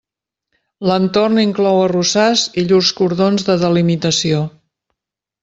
L'entorn 0.91 1.41
inclou 1.41 1.81
arrossars 1.81 2.47
i 2.63 2.65
llurs 2.71 2.91
cordons 3.01 3.47
de 3.51 3.59
delimitació. 3.67 4.43